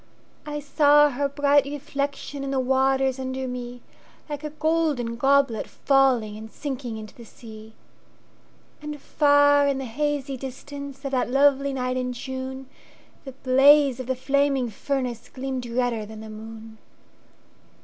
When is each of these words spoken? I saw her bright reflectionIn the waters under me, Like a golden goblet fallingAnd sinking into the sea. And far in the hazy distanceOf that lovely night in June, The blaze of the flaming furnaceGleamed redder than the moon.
I 0.47 0.59
saw 0.59 1.11
her 1.11 1.29
bright 1.29 1.65
reflectionIn 1.65 2.49
the 2.49 2.59
waters 2.59 3.19
under 3.19 3.47
me, 3.47 3.83
Like 4.27 4.43
a 4.43 4.49
golden 4.49 5.15
goblet 5.15 5.67
fallingAnd 5.67 6.49
sinking 6.49 6.97
into 6.97 7.13
the 7.13 7.23
sea. 7.23 7.75
And 8.81 8.99
far 8.99 9.67
in 9.67 9.77
the 9.77 9.85
hazy 9.85 10.39
distanceOf 10.39 11.11
that 11.11 11.29
lovely 11.29 11.71
night 11.71 11.97
in 11.97 12.13
June, 12.13 12.67
The 13.25 13.33
blaze 13.33 13.99
of 13.99 14.07
the 14.07 14.15
flaming 14.15 14.71
furnaceGleamed 14.71 15.69
redder 15.77 16.07
than 16.07 16.21
the 16.21 16.31
moon. 16.31 16.79